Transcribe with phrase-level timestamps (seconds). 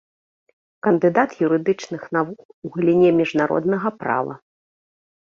[0.85, 4.33] Кандыдат юрыдычных навук у галіне міжнароднага права.